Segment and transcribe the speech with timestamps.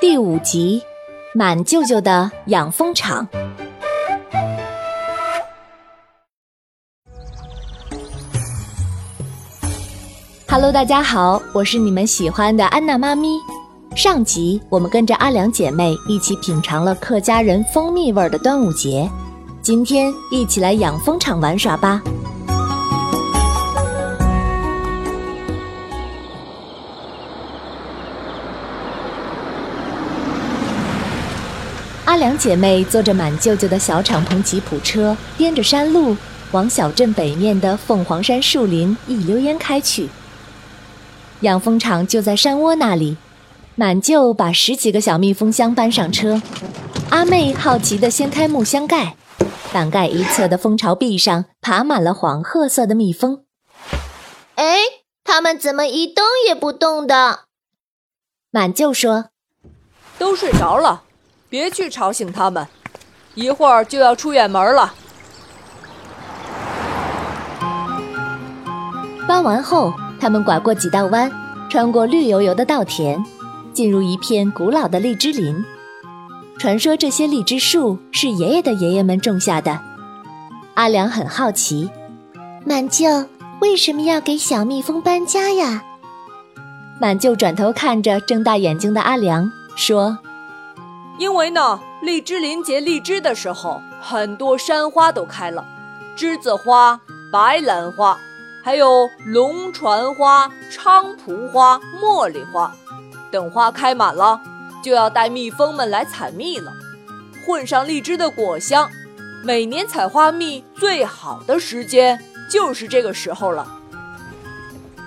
[0.00, 0.80] 第五集，
[1.34, 3.28] 满舅舅的养蜂场。
[10.48, 13.38] Hello，大家好，我是你们喜欢的安娜妈咪。
[13.94, 19.06] 上集我们跟着阿良姐妹一起品尝了客家人蜂蜜味的端午节，
[19.60, 22.00] 今天一起来养蜂场玩耍吧。
[32.20, 36.14] 阿良姐妹坐着满舅舅的小敞篷吉普车，颠着山路
[36.50, 40.06] 往小镇北面的凤凰山树林一溜烟开去。
[41.40, 43.16] 养蜂场就在山窝那里，
[43.74, 46.42] 满舅把十几个小蜜蜂箱搬上车，
[47.08, 49.16] 阿妹好奇地掀开木箱盖，
[49.72, 53.44] 板盖一侧的蜂巢壁上爬满了黄褐色的蜜蜂。
[54.56, 54.76] 哎，
[55.24, 57.44] 它们怎么一动也不动的？
[58.50, 59.30] 满舅说
[60.20, 61.04] ：“都睡着了。”
[61.50, 62.64] 别去吵醒他们，
[63.34, 64.94] 一会儿就要出远门了。
[69.26, 71.28] 搬完后，他们拐过几道弯，
[71.68, 73.24] 穿过绿油油的稻田，
[73.72, 75.64] 进入一片古老的荔枝林。
[76.56, 79.80] 传说这些荔枝树是爷爷的爷爷们种下的。
[80.74, 81.90] 阿良很好奇，
[82.64, 83.26] 满舅
[83.60, 85.82] 为什么要给小蜜蜂搬家呀？
[87.00, 90.16] 满舅转头看着睁大眼睛的阿良，说。
[91.20, 95.62] 因为呢，荔枝林结荔枝的时候，很多山花都开了，
[96.16, 96.98] 栀子花、
[97.30, 98.18] 白兰花，
[98.64, 102.74] 还有龙船花、菖蒲花、茉莉花，
[103.30, 104.40] 等花开满了，
[104.82, 106.72] 就要带蜜蜂们来采蜜了，
[107.44, 108.88] 混上荔枝的果香。
[109.44, 112.18] 每年采花蜜最好的时间
[112.50, 113.68] 就是这个时候了。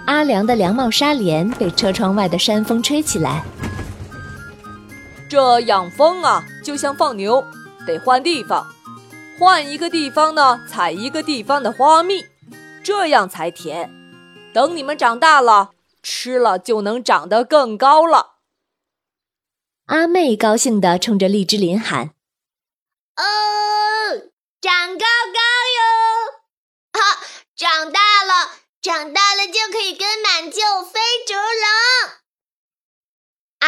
[0.06, 3.44] 阿良的凉帽纱帘被车窗外的山风吹起来。
[5.34, 7.44] 这养蜂啊，就像放牛，
[7.88, 8.72] 得换地方，
[9.40, 12.24] 换一个地方呢，采一个地方的花蜜，
[12.84, 13.90] 这样才甜。
[14.54, 15.72] 等你们长大了，
[16.04, 18.36] 吃了就能长得更高了。
[19.88, 22.12] 阿妹高兴地冲着荔枝林喊
[23.18, 23.24] ：“哦，
[24.62, 25.40] 长高高
[25.80, 26.94] 哟！
[26.94, 27.18] 哈，
[27.56, 28.52] 长大了，
[28.84, 32.14] 长大了就可以跟满舅飞竹笼。”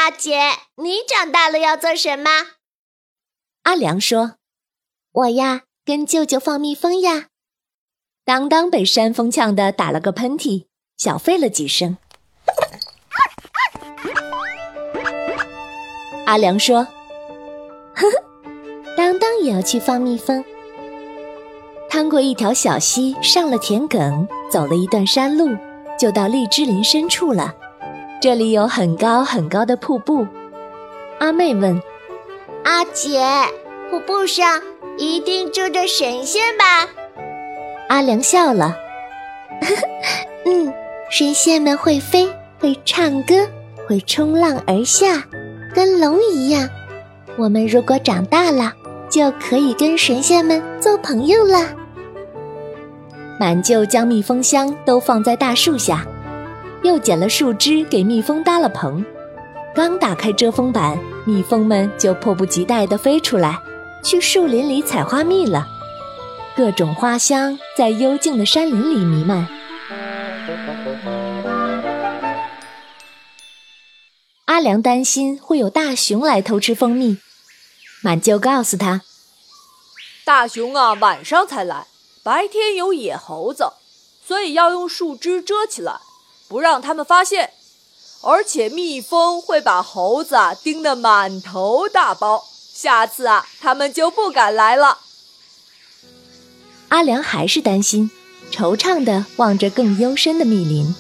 [0.06, 0.38] 阿姐，
[0.76, 2.30] 你长大了要做什么？
[3.64, 4.36] 阿良说
[5.12, 7.30] ：“我呀，跟舅舅放蜜蜂呀。”
[8.24, 11.98] 当当被山风呛得打了个喷嚏，小吠了几声。
[16.28, 16.84] 阿良说
[17.98, 18.24] ：“呵呵，
[18.96, 20.46] 当当也要去放蜜蜂。”
[21.90, 25.58] 趟过一条小溪，上了田埂，走了一段山路，
[25.98, 27.56] 就到荔枝林深处了。
[28.22, 30.26] 这里有很高很高的瀑布，
[31.20, 31.80] 阿妹问
[32.66, 33.22] ：“阿姐，
[33.92, 34.60] 瀑布上
[34.98, 36.90] 一定住着神仙吧？”
[37.88, 38.76] 阿良笑了
[40.46, 40.74] ：“嗯，
[41.12, 42.28] 神仙们会飞，
[42.60, 43.48] 会唱歌，
[43.88, 45.24] 会冲浪而下，
[45.76, 46.68] 跟龙一样。
[47.38, 48.74] 我们如果长大了，
[49.08, 51.60] 就可以跟神仙们做朋友了。”
[53.40, 56.04] 满舅将蜜蜂箱都放在大树下。
[56.86, 59.04] 又捡了树枝给蜜蜂搭了棚，
[59.74, 63.60] 刚打开遮风板，蜜蜂们就迫不及待地飞出来，
[64.04, 65.68] 去树林里采花蜜了。
[66.56, 69.48] 各种花香在幽静的山林里弥漫。
[74.46, 77.18] 阿良担心会有大熊来偷吃蜂蜜，
[78.02, 79.02] 满舅告诉他
[80.24, 81.88] ：“大熊啊，晚上才来，
[82.24, 83.74] 白天有野猴子，
[84.26, 86.00] 所以要用树枝遮起来。”
[86.48, 87.52] 不让他们发现，
[88.22, 95.00] 而且蜜蜂会把猴子啊叮得满头大包，下次啊他们就不敢来了。
[96.90, 98.12] 阿良还是担心，
[98.52, 100.96] 惆怅地望着更幽深的密林。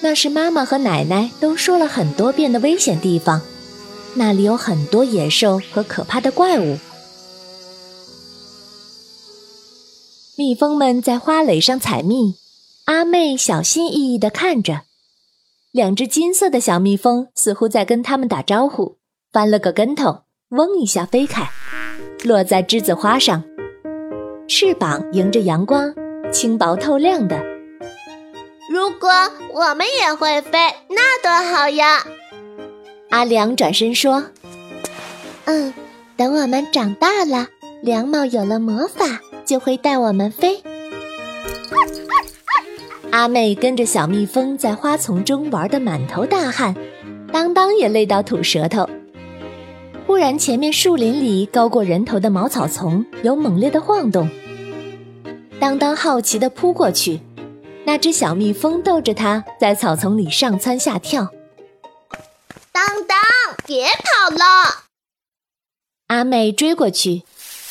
[0.00, 3.42] 那是妈妈和奶奶都说了很多遍的危险地方，
[4.14, 6.78] 那里有很多野兽和可怕的怪物。
[10.36, 12.36] 蜜蜂们在花蕾上采蜜。
[12.90, 14.80] 阿妹小心翼翼地看着，
[15.70, 18.98] 两只金色的小蜜蜂似乎在跟他们打招呼，
[19.32, 21.48] 翻了个跟头，嗡一下飞开，
[22.24, 23.44] 落在栀子花上，
[24.48, 25.94] 翅膀迎着阳光，
[26.32, 27.40] 轻薄透亮的。
[28.68, 29.08] 如果
[29.54, 30.58] 我们也会飞，
[30.88, 32.04] 那多好呀！
[33.10, 34.24] 阿良转身说
[35.46, 35.72] ：“嗯，
[36.16, 37.46] 等我们长大了，
[37.82, 40.60] 凉帽有了魔法，就会带我们飞。”
[43.10, 46.74] 阿妹跟着小蜜蜂在花丛中玩得满头大汗，
[47.32, 48.88] 当当也累到吐舌头，
[50.06, 54.30] 忽然，前面树林里高过人头的茅草丛有猛烈的晃动。
[55.58, 57.20] 当当好奇地扑过去，
[57.84, 61.30] 那只小蜜蜂逗着它在草丛里上蹿下跳。
[62.70, 63.18] 当当，
[63.66, 64.84] 别跑了！
[66.06, 67.24] 阿妹追过去，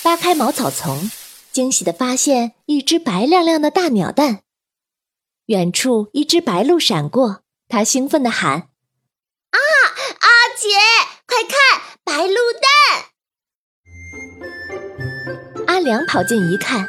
[0.03, 1.09] 扒开茅草丛，
[1.51, 4.39] 惊喜地发现一只白亮亮的大鸟蛋。
[5.49, 8.51] 远处一只白鹭闪过，它兴奋地喊
[9.49, 9.57] ：“啊，
[10.19, 10.69] 阿姐，
[11.25, 12.69] 快看，白鹭蛋！”
[15.65, 16.87] 阿良跑近一看，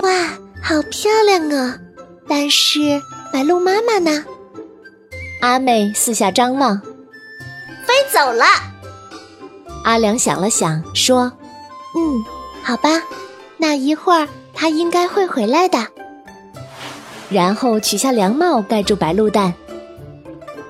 [0.00, 0.10] 哇，
[0.60, 1.78] 好漂亮啊！
[2.28, 3.00] 但是
[3.32, 4.24] 白鹭妈妈呢？
[5.40, 6.80] 阿妹四下张望，
[7.86, 8.44] 飞走了。
[9.84, 11.32] 阿良想了想，说
[11.94, 12.24] ：“嗯，
[12.64, 13.00] 好吧，
[13.56, 15.78] 那一会儿它应该会回来的。”
[17.32, 19.54] 然后取下凉帽盖住白鹿蛋。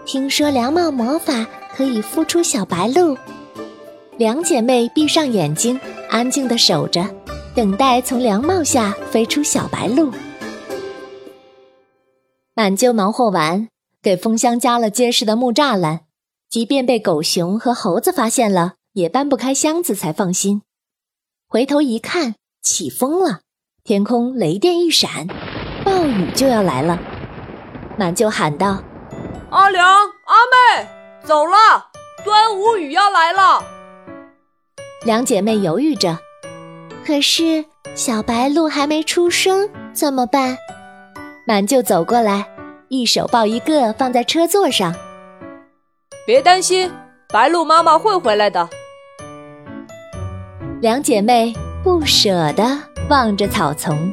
[0.04, 3.16] 听说凉帽魔法可以孵出小白鹿，
[4.16, 5.78] 两姐妹闭上眼睛，
[6.08, 7.04] 安静的守着，
[7.54, 10.12] 等待从凉帽下飞出小白鹿。
[12.54, 13.68] 满就忙活完，
[14.02, 16.00] 给蜂箱加了结实的木栅栏，
[16.50, 20.62] 即便被狗熊和猴子发现了，也搬不开箱子才放心。
[21.48, 23.40] 回头一看，起风了，
[23.84, 25.26] 天空雷电一闪。
[25.84, 26.98] 暴雨就要来了，
[27.96, 28.78] 满就喊道
[29.50, 30.86] ：“阿良、阿妹，
[31.24, 31.56] 走了！
[32.24, 33.62] 端午雨要来了。”
[35.04, 36.16] 两姐妹犹豫着，
[37.04, 37.64] 可是
[37.94, 40.56] 小白鹿还没出生，怎么办？
[41.46, 42.46] 满就走过来，
[42.88, 44.94] 一手抱一个放在车座上。
[46.24, 46.90] 别担心，
[47.28, 48.68] 白鹿妈妈会回来的。
[50.80, 51.52] 两姐妹
[51.82, 52.78] 不舍得
[53.08, 54.12] 望着草丛。